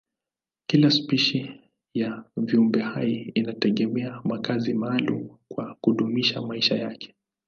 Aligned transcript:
Kila 0.67 0.91
spishi 0.91 1.61
ya 1.93 2.23
viumbehai 2.37 3.21
inategemea 3.35 4.21
makazi 4.23 4.73
maalumu 4.73 5.37
kwa 5.47 5.77
kudumisha 5.81 6.41
maisha 6.41 6.75
yake. 6.75 7.15